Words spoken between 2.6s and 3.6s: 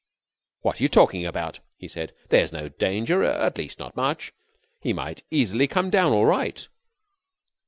danger. At